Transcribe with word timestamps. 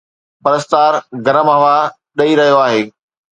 پرستار 0.43 0.93
گرم 1.25 1.47
هوا 1.55 1.75
ڏئي 2.17 2.31
رهيو 2.39 2.57
آهي 2.65 2.81